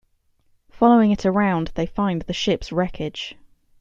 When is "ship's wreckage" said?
2.33-3.35